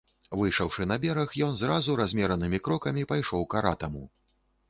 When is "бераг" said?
1.03-1.35